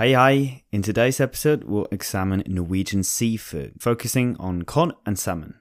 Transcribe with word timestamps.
Hi, 0.00 0.14
hi! 0.14 0.62
In 0.72 0.80
today's 0.80 1.20
episode, 1.20 1.64
we'll 1.64 1.86
examine 1.92 2.42
Norwegian 2.46 3.02
seafood, 3.02 3.74
focusing 3.78 4.34
on 4.40 4.62
cod 4.62 4.94
and 5.04 5.18
salmon. 5.18 5.56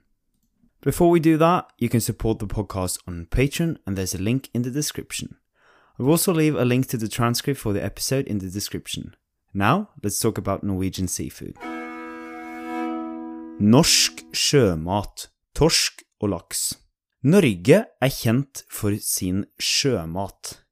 Before 0.79 1.09
we 1.09 1.19
do 1.19 1.35
that, 1.35 1.69
you 1.77 1.89
can 1.89 1.99
support 1.99 2.39
the 2.39 2.47
podcast 2.47 2.99
on 3.05 3.27
Patreon, 3.29 3.79
and 3.85 3.97
there's 3.97 4.15
a 4.15 4.17
link 4.17 4.49
in 4.53 4.61
the 4.61 4.71
description. 4.71 5.35
I 5.99 6.03
will 6.03 6.11
also 6.11 6.33
leave 6.33 6.55
a 6.55 6.63
link 6.63 6.87
to 6.87 6.97
the 6.97 7.09
transcript 7.09 7.59
for 7.59 7.73
the 7.73 7.83
episode 7.83 8.27
in 8.27 8.37
the 8.37 8.49
description. 8.49 9.13
Now, 9.53 9.89
let's 10.01 10.21
talk 10.21 10.37
about 10.37 10.63
Norwegian 10.63 11.09
seafood. 11.09 11.57
Norsk 13.59 14.23
sjømat, 14.31 15.27
torsk 15.53 16.01
og 16.21 16.29
laks. 16.29 16.77
Norge 17.23 17.83
er 18.01 18.15
kjent 18.21 18.63
for 18.71 18.95
sin 19.01 19.43
sjømat. 19.59 20.63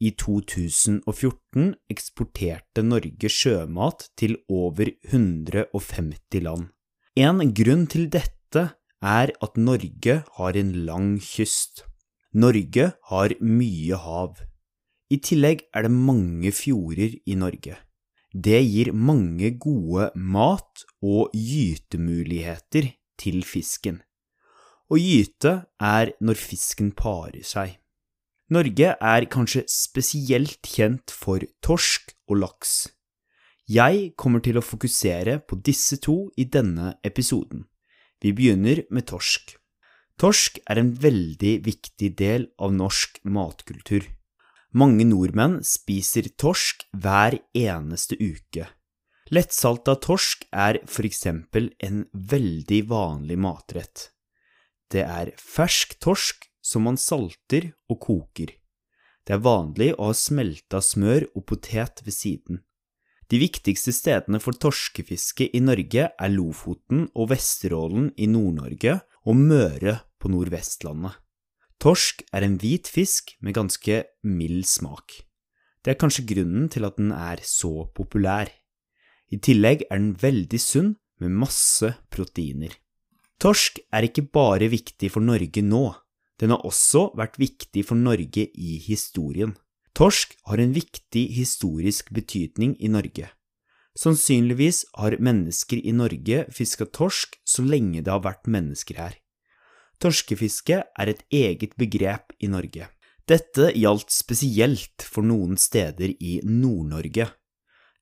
I 0.00 0.14
2014 0.16 1.74
eksporterte 1.92 2.82
Norge 2.82 3.28
sjømat 3.28 4.06
til 4.16 4.38
over 4.48 4.88
150 5.12 6.40
land. 6.40 6.70
En 7.20 7.42
grunn 7.52 7.84
til 7.92 8.06
dette 8.08 8.62
er 9.04 9.32
at 9.44 9.58
Norge 9.60 10.14
har 10.38 10.56
en 10.56 10.72
lang 10.86 11.10
kyst. 11.20 11.84
Norge 12.32 12.92
har 13.10 13.34
mye 13.44 13.98
hav. 14.00 14.40
I 15.10 15.18
tillegg 15.20 15.66
er 15.74 15.84
det 15.84 15.92
mange 15.92 16.52
fjorder 16.54 17.18
i 17.26 17.36
Norge. 17.36 17.76
Det 18.32 18.60
gir 18.62 18.92
mange 18.94 19.50
gode 19.58 20.12
mat- 20.14 20.86
og 21.02 21.34
gytemuligheter 21.34 22.92
til 23.18 23.42
fisken. 23.42 24.00
Å 24.88 24.96
gyte 24.96 25.66
er 25.76 26.14
når 26.22 26.38
fisken 26.38 26.92
parer 26.96 27.42
seg. 27.44 27.76
Norge 28.50 28.96
er 28.98 29.24
kanskje 29.30 29.62
spesielt 29.70 30.66
kjent 30.66 31.12
for 31.14 31.44
torsk 31.62 32.10
og 32.26 32.40
laks. 32.42 32.88
Jeg 33.70 34.08
kommer 34.18 34.42
til 34.42 34.58
å 34.58 34.64
fokusere 34.66 35.36
på 35.46 35.60
disse 35.62 36.00
to 36.02 36.32
i 36.34 36.48
denne 36.50 36.96
episoden. 37.06 37.68
Vi 38.18 38.32
begynner 38.34 38.82
med 38.90 39.06
torsk. 39.06 39.54
Torsk 40.18 40.58
er 40.66 40.82
en 40.82 40.90
veldig 40.98 41.54
viktig 41.62 42.10
del 42.18 42.48
av 42.58 42.74
norsk 42.74 43.22
matkultur. 43.22 44.02
Mange 44.74 45.06
nordmenn 45.06 45.60
spiser 45.62 46.26
torsk 46.34 46.88
hver 46.90 47.38
eneste 47.54 48.18
uke. 48.18 48.66
Lettsalta 49.30 49.94
torsk 50.02 50.42
er 50.50 50.82
for 50.90 51.06
eksempel 51.06 51.70
en 51.78 52.02
veldig 52.10 52.82
vanlig 52.90 53.38
matrett. 53.38 54.10
Det 54.90 55.06
er 55.06 55.30
fersk 55.38 56.00
torsk 56.02 56.49
som 56.70 56.86
man 56.86 56.98
salter 57.00 57.72
og 57.90 57.98
koker. 58.06 58.54
Det 59.26 59.36
er 59.36 59.44
vanlig 59.44 59.92
å 59.96 60.10
ha 60.10 60.16
smelta 60.16 60.80
smør 60.82 61.26
og 61.34 61.44
potet 61.50 62.02
ved 62.06 62.14
siden. 62.14 62.60
De 63.30 63.38
viktigste 63.38 63.92
stedene 63.94 64.40
for 64.42 64.58
torskefiske 64.58 65.46
i 65.54 65.60
Norge 65.62 66.08
er 66.10 66.32
Lofoten 66.32 67.04
og 67.14 67.30
Vesterålen 67.30 68.08
i 68.18 68.26
Nord-Norge 68.30 68.96
og 69.30 69.36
Møre 69.38 70.00
på 70.18 70.30
Nordvestlandet. 70.32 71.14
Torsk 71.80 72.24
er 72.34 72.44
en 72.44 72.58
hvit 72.60 72.90
fisk 72.90 73.36
med 73.40 73.54
ganske 73.56 74.02
mild 74.26 74.66
smak. 74.68 75.14
Det 75.80 75.94
er 75.94 76.00
kanskje 76.00 76.26
grunnen 76.28 76.66
til 76.72 76.84
at 76.84 76.98
den 76.98 77.14
er 77.14 77.40
så 77.46 77.86
populær. 77.96 78.50
I 79.32 79.38
tillegg 79.38 79.86
er 79.86 79.96
den 79.96 80.12
veldig 80.18 80.60
sunn 80.60 80.90
med 81.22 81.38
masse 81.40 81.94
proteiner. 82.12 82.74
Torsk 83.40 83.78
er 83.94 84.10
ikke 84.10 84.26
bare 84.28 84.68
viktig 84.68 85.08
for 85.14 85.24
Norge 85.24 85.62
nå, 85.64 85.86
den 86.40 86.54
har 86.54 86.64
også 86.64 87.10
vært 87.18 87.36
viktig 87.40 87.84
for 87.84 88.00
Norge 88.00 88.46
i 88.48 88.78
historien. 88.80 89.52
Torsk 89.96 90.32
har 90.48 90.62
en 90.62 90.72
viktig 90.72 91.26
historisk 91.36 92.12
betydning 92.16 92.76
i 92.80 92.88
Norge. 92.88 93.28
Sannsynligvis 93.98 94.84
har 94.96 95.18
mennesker 95.20 95.82
i 95.82 95.92
Norge 95.92 96.46
fiska 96.54 96.86
torsk 96.86 97.36
så 97.44 97.64
lenge 97.66 98.00
det 98.00 98.12
har 98.12 98.22
vært 98.24 98.48
mennesker 98.48 99.00
her. 99.02 99.18
Torskefiske 100.00 100.78
er 100.80 101.10
et 101.12 101.20
eget 101.28 101.76
begrep 101.76 102.32
i 102.40 102.48
Norge. 102.48 102.88
Dette 103.28 103.68
gjaldt 103.76 104.14
spesielt 104.14 105.04
for 105.04 105.26
noen 105.26 105.58
steder 105.60 106.14
i 106.16 106.38
Nord-Norge. 106.46 107.28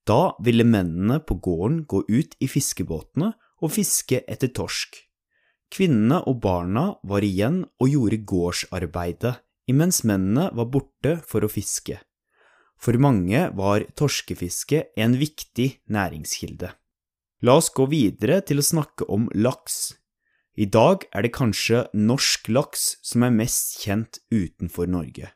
Da 0.06 0.20
ville 0.44 0.64
mennene 0.64 1.18
på 1.20 1.40
gården 1.42 1.82
gå 1.90 2.04
ut 2.06 2.38
i 2.40 2.48
fiskebåtene 2.48 3.32
og 3.58 3.74
fiske 3.74 4.22
etter 4.30 4.52
torsk. 4.54 5.07
Kvinnene 5.74 6.22
og 6.28 6.40
barna 6.42 6.84
var 7.04 7.24
igjen 7.24 7.62
og 7.78 7.92
gjorde 7.92 8.22
gårdsarbeidet, 8.28 9.34
imens 9.68 10.02
mennene 10.08 10.48
var 10.56 10.70
borte 10.72 11.18
for 11.28 11.44
å 11.44 11.50
fiske. 11.52 11.98
For 12.78 12.96
mange 13.02 13.48
var 13.58 13.84
torskefiske 13.98 14.84
en 14.96 15.16
viktig 15.18 15.68
næringskilde. 15.90 16.70
La 17.42 17.58
oss 17.58 17.70
gå 17.74 17.86
videre 17.90 18.40
til 18.46 18.62
å 18.62 18.66
snakke 18.66 19.06
om 19.12 19.28
laks. 19.34 19.98
I 20.58 20.66
dag 20.66 21.04
er 21.14 21.22
det 21.22 21.34
kanskje 21.36 21.84
norsk 21.94 22.48
laks 22.50 22.96
som 23.06 23.22
er 23.26 23.34
mest 23.34 23.76
kjent 23.84 24.18
utenfor 24.34 24.90
Norge. 24.90 25.30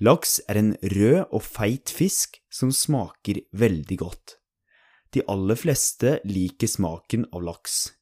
Laks 0.00 0.38
er 0.48 0.60
en 0.60 0.72
rød 0.94 1.34
og 1.34 1.42
feit 1.42 1.90
fisk 1.90 2.38
som 2.48 2.70
smaker 2.72 3.42
veldig 3.52 3.98
godt. 4.00 4.38
De 5.12 5.24
aller 5.28 5.58
fleste 5.58 6.18
liker 6.28 6.70
smaken 6.70 7.26
av 7.32 7.44
laks. 7.44 7.97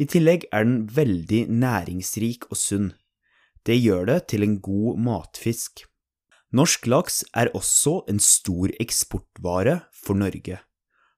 I 0.00 0.06
tillegg 0.10 0.48
er 0.50 0.64
den 0.66 0.78
veldig 0.90 1.44
næringsrik 1.54 2.48
og 2.50 2.58
sunn. 2.58 2.92
Det 3.64 3.76
gjør 3.78 4.08
det 4.10 4.20
til 4.32 4.42
en 4.42 4.56
god 4.60 4.98
matfisk. 4.98 5.84
Norsk 6.54 6.86
laks 6.90 7.22
er 7.34 7.50
også 7.54 8.00
en 8.10 8.18
stor 8.22 8.74
eksportvare 8.82 9.80
for 9.94 10.18
Norge. 10.18 10.58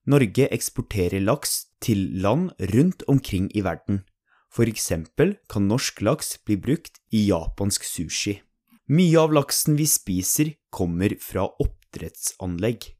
Norge 0.06 0.46
eksporterer 0.54 1.24
laks 1.24 1.66
til 1.82 2.04
land 2.22 2.52
rundt 2.72 3.02
omkring 3.08 3.48
i 3.56 3.64
verden. 3.64 4.04
For 4.52 4.68
eksempel 4.68 5.34
kan 5.50 5.66
norsk 5.68 6.00
laks 6.06 6.36
bli 6.44 6.56
brukt 6.56 7.00
i 7.12 7.26
japansk 7.26 7.84
sushi. 7.84 8.38
Mye 8.86 9.18
av 9.18 9.34
laksen 9.34 9.74
vi 9.76 9.88
spiser, 9.90 10.52
kommer 10.70 11.16
fra 11.18 11.48
oppdrettsanlegg. 11.64 12.92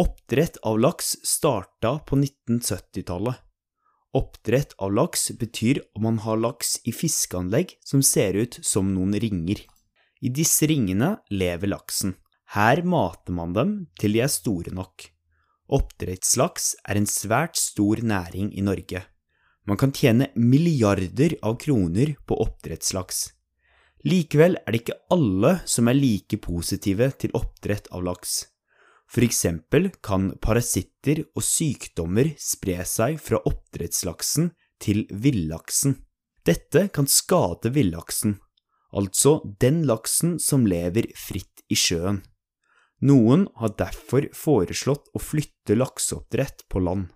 Oppdrett 0.00 0.58
av 0.66 0.80
laks 0.82 1.14
starta 1.22 2.00
på 2.02 2.18
1970-tallet. 2.18 3.43
Oppdrett 4.14 4.76
av 4.78 4.92
laks 4.94 5.30
betyr 5.38 5.80
om 5.94 6.02
man 6.06 6.18
har 6.22 6.38
laks 6.38 6.76
i 6.86 6.92
fiskeanlegg 6.94 7.72
som 7.82 8.02
ser 8.02 8.36
ut 8.38 8.58
som 8.62 8.92
noen 8.94 9.16
ringer. 9.18 9.64
I 10.22 10.30
disse 10.30 10.68
ringene 10.70 11.16
lever 11.34 11.72
laksen. 11.72 12.14
Her 12.54 12.84
mater 12.86 13.34
man 13.34 13.56
dem 13.56 13.74
til 13.98 14.14
de 14.14 14.22
er 14.22 14.30
store 14.30 14.70
nok. 14.70 15.08
Oppdrettslaks 15.74 16.74
er 16.86 17.00
en 17.00 17.10
svært 17.10 17.58
stor 17.58 18.04
næring 18.06 18.52
i 18.54 18.62
Norge. 18.62 19.02
Man 19.66 19.80
kan 19.80 19.94
tjene 19.96 20.28
milliarder 20.36 21.34
av 21.42 21.58
kroner 21.58 22.14
på 22.28 22.38
oppdrettslaks. 22.44 23.26
Likevel 24.04 24.58
er 24.60 24.70
det 24.70 24.84
ikke 24.84 25.00
alle 25.16 25.56
som 25.66 25.88
er 25.88 25.96
like 25.96 26.38
positive 26.44 27.10
til 27.18 27.32
oppdrett 27.34 27.88
av 27.90 28.04
laks. 28.04 28.44
For 29.14 29.22
eksempel 29.22 29.92
kan 30.02 30.32
parasitter 30.42 31.20
og 31.36 31.44
sykdommer 31.46 32.32
spre 32.40 32.80
seg 32.88 33.20
fra 33.22 33.38
oppdrettslaksen 33.46 34.50
til 34.82 35.04
villaksen. 35.06 36.00
Dette 36.44 36.88
kan 36.92 37.06
skade 37.06 37.70
villaksen, 37.72 38.40
altså 38.90 39.38
den 39.62 39.84
laksen 39.86 40.40
som 40.42 40.66
lever 40.66 41.06
fritt 41.14 41.62
i 41.70 41.78
sjøen. 41.78 42.24
Noen 43.06 43.46
har 43.60 43.76
derfor 43.78 44.26
foreslått 44.34 45.06
å 45.14 45.22
flytte 45.22 45.76
lakseoppdrett 45.78 46.66
på 46.72 46.82
land. 46.82 47.06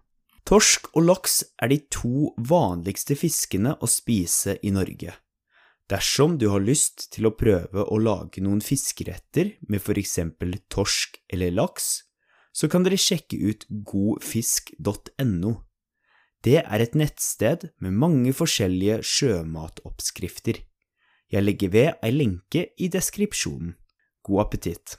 Torsk 0.49 0.93
og 0.95 1.03
laks 1.11 1.43
er 1.61 1.73
de 1.73 1.83
to 1.93 2.31
vanligste 2.39 3.19
fiskene 3.19 3.75
å 3.83 3.91
spise 3.91 4.55
i 4.63 4.71
Norge. 4.73 5.19
Dersom 5.89 6.37
du 6.37 6.51
har 6.53 6.61
lyst 6.61 7.07
til 7.15 7.25
å 7.25 7.33
prøve 7.33 7.87
å 7.89 7.97
lage 7.97 8.43
noen 8.45 8.61
fiskeretter 8.61 9.55
med 9.73 9.81
for 9.81 9.97
eksempel 9.97 10.59
torsk 10.69 11.17
eller 11.33 11.55
laks, 11.57 12.05
så 12.53 12.69
kan 12.69 12.85
dere 12.85 12.99
sjekke 13.01 13.39
ut 13.41 13.65
godfisk.no. 13.89 15.53
Det 16.45 16.61
er 16.61 16.85
et 16.85 16.95
nettsted 16.99 17.71
med 17.81 17.97
mange 17.97 18.35
forskjellige 18.37 19.01
sjømatoppskrifter. 19.01 20.61
Jeg 21.33 21.45
legger 21.45 21.73
ved 21.73 22.05
ei 22.05 22.13
lenke 22.13 22.69
i 22.77 22.93
deskripsjonen. 22.93 23.73
God 24.29 24.45
appetitt! 24.45 24.99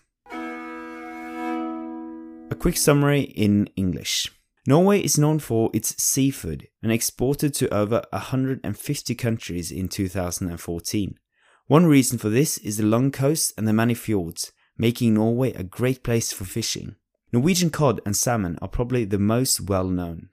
A 2.50 2.58
quick 2.58 2.82
summary 2.82 3.30
in 3.38 3.68
English. 3.78 4.39
Norway 4.70 5.00
is 5.00 5.18
known 5.18 5.40
for 5.40 5.72
its 5.74 6.00
seafood 6.00 6.68
and 6.84 6.92
exported 6.92 7.56
to 7.56 7.74
over 7.74 8.04
150 8.12 9.16
countries 9.16 9.72
in 9.72 9.88
2014. 9.88 11.18
One 11.66 11.88
reason 11.88 12.20
for 12.20 12.30
this 12.30 12.60
is 12.60 12.78
the 12.78 12.86
long 12.86 13.10
coast 13.10 13.52
and 13.58 13.68
the 13.68 13.74
many 13.74 13.96
fjords, 13.96 14.52
making 14.78 15.16
Norway 15.16 15.54
a 15.54 15.64
great 15.64 16.04
place 16.04 16.32
for 16.32 16.46
fishing. 16.46 16.98
Norwegian 17.34 17.72
cod 17.72 18.00
and 18.06 18.16
salmon 18.16 18.60
are 18.62 18.68
probably 18.68 19.06
the 19.06 19.18
most 19.18 19.60
well 19.62 19.86
known. 19.86 20.30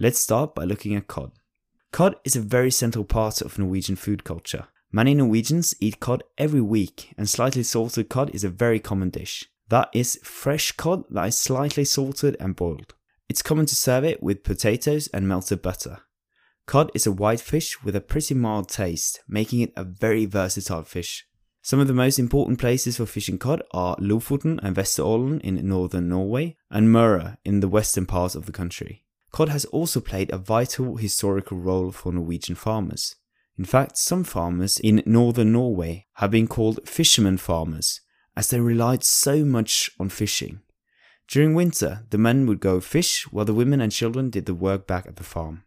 Let's 0.00 0.18
start 0.18 0.56
by 0.56 0.64
looking 0.64 0.96
at 0.96 1.06
cod. 1.06 1.30
Cod 1.92 2.16
is 2.24 2.34
a 2.34 2.40
very 2.40 2.72
central 2.72 3.04
part 3.04 3.40
of 3.40 3.56
Norwegian 3.56 3.94
food 3.94 4.24
culture. 4.24 4.66
Many 4.90 5.14
Norwegians 5.14 5.76
eat 5.78 6.00
cod 6.00 6.24
every 6.36 6.60
week, 6.60 7.14
and 7.16 7.30
slightly 7.30 7.62
salted 7.62 8.08
cod 8.08 8.34
is 8.34 8.42
a 8.42 8.48
very 8.48 8.80
common 8.80 9.10
dish. 9.10 9.44
That 9.68 9.90
is 9.92 10.18
fresh 10.24 10.72
cod 10.72 11.04
that 11.10 11.28
is 11.28 11.38
slightly 11.38 11.84
salted 11.84 12.36
and 12.40 12.56
boiled. 12.56 12.95
It's 13.28 13.42
common 13.42 13.66
to 13.66 13.74
serve 13.74 14.04
it 14.04 14.22
with 14.22 14.44
potatoes 14.44 15.08
and 15.12 15.26
melted 15.26 15.62
butter. 15.62 16.00
Cod 16.66 16.90
is 16.94 17.06
a 17.06 17.12
white 17.12 17.40
fish 17.40 17.82
with 17.82 17.96
a 17.96 18.00
pretty 18.00 18.34
mild 18.34 18.68
taste, 18.68 19.20
making 19.28 19.60
it 19.60 19.72
a 19.76 19.84
very 19.84 20.26
versatile 20.26 20.82
fish. 20.82 21.26
Some 21.62 21.80
of 21.80 21.88
the 21.88 21.94
most 21.94 22.18
important 22.20 22.60
places 22.60 22.96
for 22.96 23.06
fishing 23.06 23.38
cod 23.38 23.62
are 23.72 23.96
Lofoten 23.96 24.60
and 24.62 24.76
Vesterålen 24.76 25.40
in 25.40 25.68
northern 25.68 26.08
Norway, 26.08 26.56
and 26.70 26.88
Møre 26.88 27.38
in 27.44 27.60
the 27.60 27.68
western 27.68 28.06
parts 28.06 28.36
of 28.36 28.46
the 28.46 28.52
country. 28.52 29.04
Cod 29.32 29.48
has 29.48 29.64
also 29.66 30.00
played 30.00 30.30
a 30.30 30.38
vital 30.38 30.96
historical 30.96 31.58
role 31.58 31.90
for 31.90 32.12
Norwegian 32.12 32.54
farmers. 32.54 33.16
In 33.58 33.64
fact, 33.64 33.98
some 33.98 34.22
farmers 34.22 34.78
in 34.78 35.02
northern 35.06 35.52
Norway 35.52 36.06
have 36.14 36.30
been 36.30 36.46
called 36.46 36.88
fishermen 36.88 37.36
farmers, 37.36 38.00
as 38.36 38.48
they 38.48 38.60
relied 38.60 39.02
so 39.02 39.44
much 39.44 39.90
on 39.98 40.08
fishing. 40.08 40.60
During 41.28 41.54
winter, 41.54 42.04
the 42.10 42.18
men 42.18 42.46
would 42.46 42.60
go 42.60 42.80
fish 42.80 43.26
while 43.30 43.44
the 43.44 43.54
women 43.54 43.80
and 43.80 43.90
children 43.90 44.30
did 44.30 44.46
the 44.46 44.54
work 44.54 44.86
back 44.86 45.06
at 45.06 45.16
the 45.16 45.24
farm. 45.24 45.64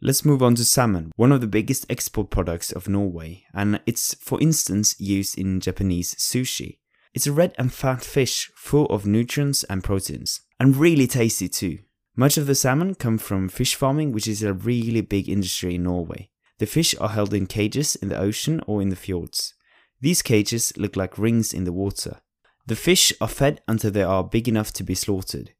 Let's 0.00 0.24
move 0.24 0.42
on 0.42 0.56
to 0.56 0.64
salmon, 0.64 1.12
one 1.16 1.30
of 1.30 1.40
the 1.40 1.46
biggest 1.46 1.86
export 1.88 2.30
products 2.30 2.72
of 2.72 2.88
Norway, 2.88 3.44
and 3.54 3.80
it's, 3.86 4.14
for 4.14 4.40
instance, 4.40 4.98
used 4.98 5.38
in 5.38 5.60
Japanese 5.60 6.14
sushi. 6.16 6.78
It's 7.14 7.26
a 7.26 7.32
red 7.32 7.54
and 7.58 7.72
fat 7.72 8.02
fish 8.02 8.50
full 8.56 8.86
of 8.86 9.06
nutrients 9.06 9.64
and 9.64 9.84
proteins, 9.84 10.40
and 10.58 10.76
really 10.76 11.06
tasty 11.06 11.48
too. 11.48 11.80
Much 12.16 12.36
of 12.36 12.46
the 12.46 12.54
salmon 12.54 12.94
come 12.94 13.18
from 13.18 13.48
fish 13.48 13.74
farming, 13.74 14.12
which 14.12 14.26
is 14.26 14.42
a 14.42 14.52
really 14.52 15.02
big 15.02 15.28
industry 15.28 15.76
in 15.76 15.84
Norway. 15.84 16.30
The 16.58 16.66
fish 16.66 16.94
are 17.00 17.10
held 17.10 17.32
in 17.32 17.46
cages 17.46 17.96
in 17.96 18.08
the 18.08 18.18
ocean 18.18 18.60
or 18.66 18.82
in 18.82 18.88
the 18.88 18.96
fjords. 18.96 19.54
These 20.00 20.22
cages 20.22 20.72
look 20.76 20.96
like 20.96 21.16
rings 21.16 21.52
in 21.52 21.64
the 21.64 21.72
water. 21.72 22.22
The 22.66 22.76
fish 22.76 23.12
are 23.20 23.28
fed 23.28 23.60
until 23.66 23.90
they 23.90 24.02
are 24.02 24.22
big 24.22 24.48
enough 24.48 24.72
to 24.74 24.84
be 24.84 24.94
slaughtered. 24.94 25.52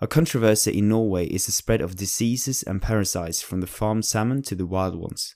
A 0.00 0.06
controversy 0.06 0.78
in 0.78 0.88
Norway 0.88 1.26
is 1.26 1.46
the 1.46 1.52
spread 1.52 1.80
of 1.80 1.96
diseases 1.96 2.62
and 2.62 2.82
parasites 2.82 3.42
from 3.42 3.60
the 3.60 3.66
farmed 3.66 4.04
salmon 4.04 4.42
to 4.42 4.54
the 4.54 4.66
wild 4.66 4.94
ones. 4.96 5.34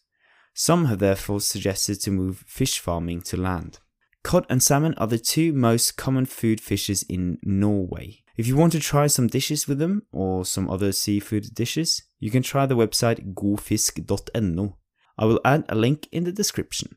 Some 0.55 0.87
have 0.87 0.99
therefore 0.99 1.41
suggested 1.41 2.00
to 2.03 2.11
move 2.11 2.44
fish 2.47 2.79
farming 2.79 3.23
to 3.23 3.37
land. 3.37 3.79
Cod 4.23 4.47
and 4.49 4.62
salmon 4.62 4.94
are 4.94 5.06
the 5.06 5.19
two 5.19 5.53
most 5.53 5.97
common 5.97 6.26
food 6.26 6.61
fishes 6.61 7.05
in 7.05 7.38
Norway. 7.43 8.23
If 8.37 8.47
you 8.47 8.56
want 8.56 8.73
to 8.73 8.81
try 8.81 9.06
some 9.09 9.26
dishes 9.26 9.67
with 9.67 9.79
them, 9.79 10.03
or 10.12 10.44
some 10.44 10.71
other 10.71 10.93
seafood 10.93 11.55
dishes, 11.55 12.03
you 12.21 12.31
can 12.31 12.43
try 12.43 12.67
the 12.67 12.76
website 12.76 13.35
godfisk.no. 13.35 14.76
I 15.17 15.25
will 15.25 15.41
add 15.44 15.64
a 15.69 15.75
link 15.75 16.09
in 16.12 16.25
the 16.25 16.32
description. 16.32 16.97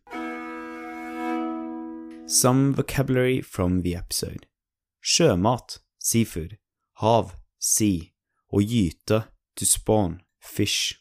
Some 2.32 2.74
vocabulary 2.74 3.42
from 3.42 3.82
the 3.82 3.94
episode. 3.94 4.48
Sjømat, 5.04 5.80
seafood. 6.00 6.58
Hav, 7.02 7.36
sea. 7.60 8.14
Å 8.54 8.62
gyte, 8.64 9.26
to 9.58 9.68
spawn, 9.68 10.22
fish. 10.40 10.96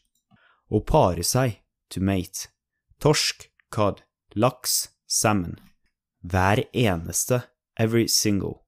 Å 0.67 0.81
pare 0.83 1.23
seg, 1.23 1.61
to 1.87 2.03
mate. 2.03 2.49
Torsk, 2.99 3.47
cod. 3.71 4.03
Laks, 4.35 4.89
salmon. 5.07 5.55
Hver 6.21 6.65
eneste, 6.73 7.45
every 7.77 8.09
single. 8.09 8.65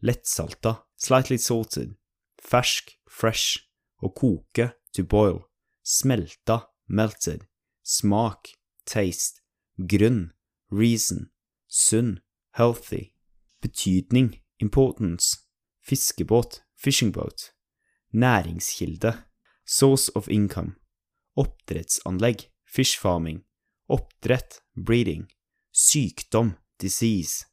Lettsalta, 0.00 0.84
slightly 0.94 1.36
salted. 1.36 1.96
Fersk, 2.38 2.94
fresh. 3.10 3.58
Å 3.98 4.14
koke, 4.14 4.70
to 4.94 5.02
boil. 5.02 5.48
Smelta, 5.82 6.68
melted. 6.86 7.48
Smak, 7.82 8.54
taste. 8.86 9.42
Grunn, 9.84 10.30
reason. 10.70 11.33
Sunn, 11.76 12.20
healthy. 12.52 13.14
Betydning, 13.60 14.40
importance. 14.60 15.48
Fiskebåt, 15.80 16.62
fishing 16.76 17.10
boat. 17.12 17.52
Næringskilde, 18.12 19.24
source 19.66 20.08
of 20.14 20.28
income. 20.28 20.76
Oppdrettsanlegg, 21.36 22.52
fish 22.64 22.96
farming. 22.96 23.42
Oppdrett, 23.88 24.62
breeding. 24.76 25.26
Sykdom, 25.72 26.54
disease. 26.78 27.44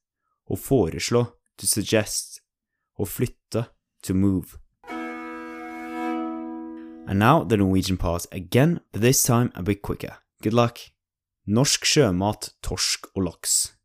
Å 0.45 0.55
foreslå, 0.55 1.25
to 1.57 1.65
suggest. 1.65 2.43
Å 2.99 3.05
flytte, 3.09 3.65
to 4.03 4.13
move. 4.13 4.59
And 7.07 7.17
now 7.17 7.43
the 7.43 7.57
Norwegian 7.57 7.97
part 7.97 8.27
again, 8.31 8.81
but 8.91 9.01
this 9.01 9.23
time 9.23 9.51
a 9.55 9.63
bit 9.63 9.81
quicker. 9.81 10.17
Good 10.43 10.53
luck. 10.53 10.77
Norsk 11.47 11.85
sjømat, 11.89 12.53
torsk 12.61 13.09
og 13.15 13.23
laks. 13.25 13.80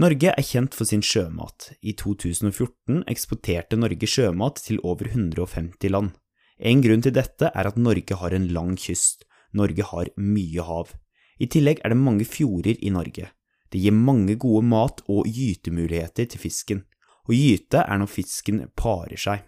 Norge 0.00 0.30
er 0.32 0.44
kjent 0.46 0.72
for 0.72 0.88
sin 0.88 1.02
sjømat. 1.04 1.74
I 1.84 1.92
2014 1.92 3.02
eksporterte 3.10 3.76
Norge 3.76 4.06
sjømat 4.08 4.62
til 4.64 4.78
over 4.80 5.10
150 5.10 5.92
land. 5.92 6.14
En 6.56 6.80
grunn 6.80 7.04
til 7.04 7.12
dette 7.12 7.50
er 7.50 7.68
at 7.68 7.76
Norge 7.76 8.16
har 8.16 8.32
en 8.32 8.46
lang 8.54 8.78
kyst. 8.80 9.26
Norge 9.52 9.84
har 9.90 10.08
mye 10.16 10.64
hav. 10.64 10.94
I 11.36 11.50
tillegg 11.52 11.82
er 11.84 11.92
det 11.92 12.00
mange 12.00 12.24
fjorder 12.24 12.80
i 12.80 12.94
Norge. 12.94 13.28
Det 13.68 13.82
gir 13.82 13.92
mange 13.92 14.38
gode 14.40 14.64
mat- 14.70 15.04
og 15.04 15.28
gytemuligheter 15.28 16.32
til 16.32 16.44
fisken. 16.46 16.80
Å 17.28 17.36
gyte 17.36 17.84
er 17.84 18.00
når 18.00 18.12
fisken 18.14 18.64
parer 18.72 19.20
seg. 19.20 19.44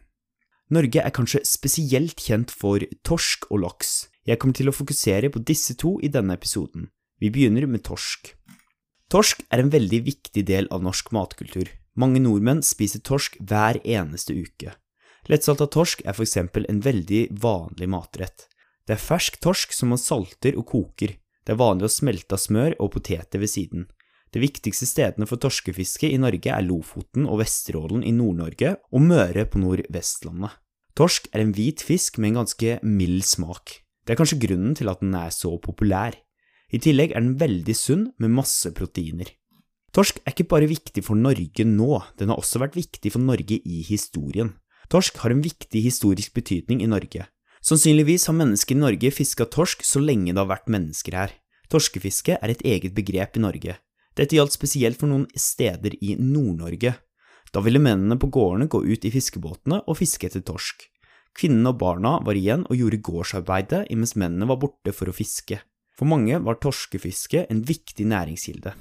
Norge 0.69 1.01
er 1.01 1.17
kanskje 1.17 1.47
spesielt 1.49 2.21
kjent 2.21 2.53
for 2.53 2.85
torsk 3.09 3.49
og 3.49 3.65
laks. 3.65 4.11
Jeg 4.29 4.37
kommer 4.37 4.61
til 4.61 4.69
å 4.69 4.77
fokusere 4.77 5.33
på 5.33 5.41
disse 5.49 5.81
to 5.81 5.97
i 6.05 6.13
denne 6.13 6.37
episoden. 6.37 6.91
Vi 7.23 7.33
begynner 7.33 7.65
med 7.71 7.87
torsk. 7.89 8.35
Torsk 9.13 9.43
er 9.53 9.61
en 9.61 9.69
veldig 9.69 9.99
viktig 10.07 10.43
del 10.49 10.71
av 10.73 10.81
norsk 10.81 11.11
matkultur. 11.13 11.69
Mange 12.01 12.23
nordmenn 12.25 12.63
spiser 12.65 13.03
torsk 13.05 13.35
hver 13.45 13.77
eneste 13.85 14.33
uke. 14.33 14.73
Lettsalta 15.29 15.67
torsk 15.69 16.01
er 16.07 16.17
for 16.17 16.25
eksempel 16.25 16.65
en 16.71 16.81
veldig 16.81 17.27
vanlig 17.43 17.91
matrett. 17.93 18.47
Det 18.89 18.97
er 18.97 19.03
fersk 19.03 19.37
torsk 19.45 19.77
som 19.77 19.93
man 19.93 20.01
salter 20.01 20.57
og 20.57 20.65
koker. 20.73 21.13
Det 21.45 21.53
er 21.53 21.61
vanlig 21.61 21.91
å 21.91 21.93
smelte 21.93 22.39
av 22.39 22.41
smør 22.41 22.79
og 22.81 22.95
poteter 22.97 23.43
ved 23.43 23.53
siden. 23.53 23.85
De 24.33 24.41
viktigste 24.41 24.89
stedene 24.89 25.29
for 25.29 25.37
torskefiske 25.37 26.09
i 26.09 26.17
Norge 26.17 26.49
er 26.49 26.65
Lofoten 26.65 27.29
og 27.29 27.43
Vesterålen 27.43 28.09
i 28.09 28.17
Nord-Norge 28.17 28.79
og 28.81 29.09
Møre 29.13 29.45
på 29.45 29.61
Nordvestlandet. 29.61 30.57
Torsk 30.97 31.29
er 31.37 31.45
en 31.45 31.53
hvit 31.53 31.85
fisk 31.85 32.17
med 32.17 32.33
en 32.33 32.43
ganske 32.43 32.81
mild 32.81 33.29
smak. 33.29 33.83
Det 34.09 34.17
er 34.17 34.25
kanskje 34.25 34.41
grunnen 34.41 34.73
til 34.79 34.89
at 34.89 35.05
den 35.05 35.13
er 35.21 35.29
så 35.37 35.59
populær. 35.61 36.17
I 36.73 36.81
tillegg 36.81 37.13
er 37.13 37.21
den 37.21 37.37
veldig 37.41 37.75
sunn 37.77 38.07
med 38.23 38.33
masse 38.33 38.73
proteiner. 38.73 39.29
Torsk 39.93 40.23
er 40.25 40.33
ikke 40.33 40.49
bare 40.49 40.71
viktig 40.71 41.05
for 41.05 41.21
Norge 41.21 41.67
nå, 41.69 42.01
den 42.17 42.33
har 42.33 42.41
også 42.41 42.63
vært 42.63 42.79
viktig 42.79 43.13
for 43.13 43.21
Norge 43.21 43.59
i 43.61 43.83
historien. 43.85 44.55
Torsk 44.89 45.21
har 45.21 45.35
en 45.35 45.45
viktig 45.45 45.83
historisk 45.85 46.33
betydning 46.37 46.81
i 46.81 46.89
Norge. 46.89 47.27
Sannsynligvis 47.63 48.25
har 48.27 48.37
mennesker 48.39 48.75
i 48.75 48.81
Norge 48.81 49.13
fiska 49.15 49.47
torsk 49.53 49.85
så 49.87 50.01
lenge 50.01 50.33
det 50.33 50.41
har 50.41 50.49
vært 50.51 50.73
mennesker 50.73 51.17
her. 51.17 51.35
Torskefiske 51.73 52.39
er 52.41 52.53
et 52.53 52.65
eget 52.65 52.97
begrep 52.97 53.37
i 53.37 53.43
Norge. 53.45 53.77
Dette 54.17 54.37
gjaldt 54.37 54.57
spesielt 54.57 54.99
for 55.01 55.13
noen 55.13 55.29
steder 55.37 55.95
i 56.01 56.17
Nord-Norge. 56.19 56.95
Da 57.53 57.61
ville 57.65 57.81
mennene 57.81 58.17
på 58.21 58.29
gårdene 58.33 58.69
gå 58.73 58.83
ut 58.85 59.05
i 59.05 59.13
fiskebåtene 59.13 59.83
og 59.87 60.01
fiske 60.01 60.29
etter 60.29 60.45
torsk. 60.45 60.89
Kvinnene 61.37 61.73
og 61.73 61.79
barna 61.81 62.19
var 62.25 62.37
igjen 62.37 62.67
og 62.69 62.77
gjorde 62.77 63.01
gårdsarbeidet 63.05 63.87
imens 63.93 64.17
mennene 64.17 64.49
var 64.49 64.61
borte 64.61 64.93
for 64.97 65.09
å 65.09 65.17
fiske. 65.17 65.61
For 66.03 66.11
mange 66.11 66.35
var 66.43 66.57
torskefiske 66.59 67.45
en 67.47 67.61
viktig 67.63 68.03
næringskilde. 68.11 68.73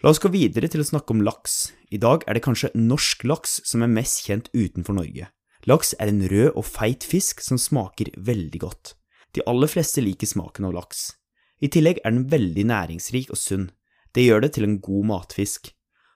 La 0.00 0.08
oss 0.08 0.20
gå 0.22 0.30
videre 0.32 0.64
til 0.72 0.80
å 0.80 0.86
snakke 0.88 1.12
om 1.12 1.18
laks. 1.20 1.74
I 1.92 1.98
dag 2.00 2.22
er 2.24 2.38
det 2.38 2.42
kanskje 2.46 2.70
norsk 2.72 3.26
laks 3.28 3.58
som 3.68 3.84
er 3.84 3.92
mest 3.92 4.22
kjent 4.24 4.48
utenfor 4.54 4.96
Norge. 4.96 5.26
Laks 5.68 5.92
er 6.00 6.08
en 6.08 6.22
rød 6.32 6.54
og 6.54 6.64
feit 6.64 7.04
fisk 7.04 7.44
som 7.44 7.60
smaker 7.60 8.08
veldig 8.16 8.62
godt. 8.64 8.94
De 9.36 9.44
aller 9.44 9.68
fleste 9.68 10.00
liker 10.00 10.32
smaken 10.32 10.70
av 10.70 10.78
laks. 10.78 11.04
I 11.60 11.68
tillegg 11.68 12.00
er 12.00 12.16
den 12.16 12.24
veldig 12.32 12.64
næringsrik 12.72 13.28
og 13.28 13.42
sunn. 13.42 13.68
Det 14.16 14.24
gjør 14.24 14.46
det 14.46 14.54
til 14.56 14.70
en 14.70 14.80
god 14.80 15.12
matfisk. 15.12 15.74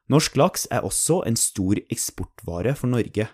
Norsk 0.09 0.41
laks 0.41 0.65
er 0.73 0.89
også 0.89 1.21
en 1.29 1.37
stor 1.37 1.77
eksportvare 1.93 2.73
for 2.81 2.89
Norge. 2.97 3.29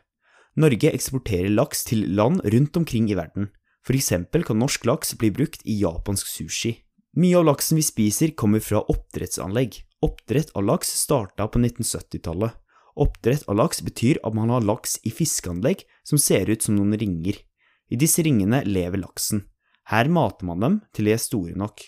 Norge 0.58 0.90
eksporterer 0.90 1.54
laks 1.54 1.86
til 1.86 2.08
land 2.10 2.42
rundt 2.42 2.82
omkring 2.82 3.06
i 3.06 3.22
verden. 3.22 3.52
For 3.86 3.94
eksempel 3.94 4.42
kan 4.42 4.58
norsk 4.58 4.90
laks 4.90 5.14
bli 5.14 5.30
brukt 5.30 5.62
i 5.62 5.78
japansk 5.86 6.26
sushi. 6.26 6.80
Mye 7.18 7.34
av 7.34 7.44
laksen 7.44 7.74
vi 7.74 7.82
spiser 7.82 8.30
kommer 8.38 8.60
fra 8.62 8.84
oppdrettsanlegg. 8.86 9.80
Oppdrett 10.06 10.50
av 10.54 10.62
laks 10.62 10.92
starta 10.94 11.48
på 11.48 11.58
1970-tallet. 11.58 12.52
Oppdrett 12.94 13.48
av 13.50 13.56
laks 13.58 13.82
betyr 13.82 14.20
at 14.22 14.34
man 14.34 14.52
har 14.54 14.62
laks 14.62 15.00
i 15.02 15.10
fiskeanlegg 15.10 15.82
som 16.06 16.22
ser 16.22 16.46
ut 16.50 16.62
som 16.62 16.76
noen 16.78 16.94
ringer. 17.00 17.40
I 17.90 17.98
disse 17.98 18.22
ringene 18.22 18.62
lever 18.62 19.02
laksen. 19.02 19.42
Her 19.90 20.06
mater 20.06 20.46
man 20.46 20.62
dem 20.62 20.76
til 20.94 21.10
de 21.10 21.16
er 21.16 21.22
store 21.22 21.56
nok. 21.58 21.82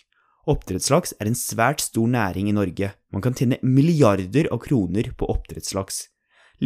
Oppdrettslaks 0.50 1.14
er 1.22 1.30
en 1.30 1.38
svært 1.38 1.84
stor 1.84 2.10
næring 2.10 2.50
i 2.50 2.56
Norge. 2.56 2.90
Man 3.14 3.22
kan 3.22 3.38
tjene 3.38 3.60
milliarder 3.62 4.50
av 4.50 4.58
kroner 4.66 5.12
på 5.14 5.30
oppdrettslaks. 5.30 6.08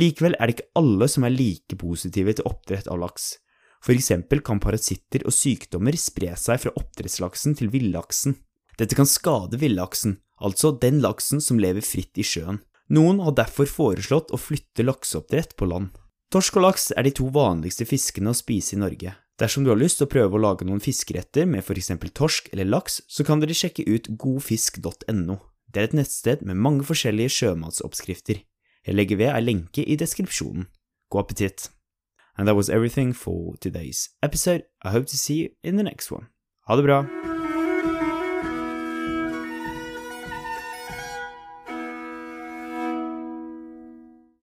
Likevel 0.00 0.38
er 0.40 0.48
det 0.48 0.56
ikke 0.56 0.72
alle 0.80 1.12
som 1.12 1.28
er 1.28 1.36
like 1.36 1.76
positive 1.76 2.38
til 2.38 2.48
oppdrett 2.48 2.88
av 2.88 3.04
laks. 3.04 3.34
For 3.84 3.92
eksempel 3.92 4.40
kan 4.40 4.64
parasitter 4.64 5.28
og 5.28 5.36
sykdommer 5.36 5.96
spre 6.00 6.32
seg 6.40 6.64
fra 6.64 6.72
oppdrettslaksen 6.80 7.60
til 7.60 7.68
villaksen. 7.74 8.40
Dette 8.76 8.96
kan 8.96 9.08
skade 9.08 9.58
villaksen, 9.60 10.18
altså 10.40 10.72
den 10.80 11.00
laksen 11.04 11.40
som 11.40 11.60
lever 11.60 11.84
fritt 11.84 12.18
i 12.20 12.24
sjøen. 12.26 12.60
Noen 12.92 13.20
har 13.24 13.34
derfor 13.34 13.66
foreslått 13.66 14.30
å 14.30 14.38
flytte 14.38 14.84
lakseoppdrett 14.86 15.56
på 15.58 15.68
land. 15.70 15.94
Torsk 16.30 16.58
og 16.58 16.66
laks 16.66 16.90
er 16.94 17.06
de 17.06 17.14
to 17.14 17.28
vanligste 17.32 17.86
fiskene 17.88 18.30
å 18.30 18.36
spise 18.36 18.76
i 18.76 18.80
Norge. 18.82 19.14
Dersom 19.40 19.64
du 19.64 19.70
har 19.70 19.78
lyst 19.80 20.00
til 20.00 20.06
å 20.06 20.12
prøve 20.12 20.38
å 20.38 20.42
lage 20.42 20.66
noen 20.66 20.80
fiskeretter 20.80 21.48
med 21.48 21.66
eksempel 21.66 22.10
torsk 22.10 22.48
eller 22.52 22.64
laks, 22.64 23.02
så 23.08 23.24
kan 23.24 23.40
dere 23.40 23.54
sjekke 23.54 23.84
ut 23.84 24.08
godfisk.no. 24.16 25.38
Det 25.72 25.82
er 25.82 25.88
et 25.90 25.96
nettsted 25.98 26.42
med 26.46 26.56
mange 26.56 26.86
forskjellige 26.88 27.34
sjømatsoppskrifter. 27.36 28.42
Jeg 28.86 28.94
legger 28.94 29.20
ved 29.20 29.34
ei 29.34 29.44
lenke 29.44 29.84
i 29.84 29.98
deskripsjonen. 29.98 30.70
God 31.10 31.26
appetitt! 31.26 31.70
And 32.38 32.48
that 32.48 32.56
was 32.56 32.68
everything 32.68 33.12
for 33.12 33.56
today's 33.60 34.08
episode. 34.22 34.64
I 34.84 34.90
hope 34.90 35.06
to 35.06 35.16
see 35.16 35.34
you 35.34 35.48
in 35.62 35.76
the 35.76 35.82
next 35.82 36.10
one. 36.10 36.28
Ha 36.66 36.76
det 36.76 36.84
bra! 36.84 37.35